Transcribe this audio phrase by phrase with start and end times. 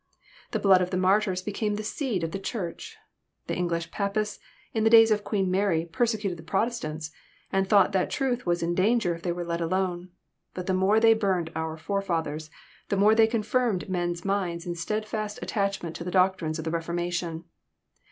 [0.49, 2.97] The blood of the martyrs became the seed of the Church.—
[3.45, 4.39] The English Papists,
[4.73, 7.11] in the days of Queen Mary, persecuted the Protestants,
[7.51, 10.09] and thought that truth was in danger if they were let alone.
[10.55, 12.49] But the more they burned our forefathers,
[12.89, 17.43] the more they confirmed men's minds in steadfast attachment to the doctrines of the Reformation.